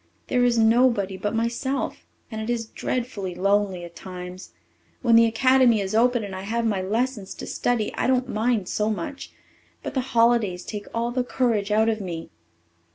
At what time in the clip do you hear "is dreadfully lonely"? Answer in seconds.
2.49-3.83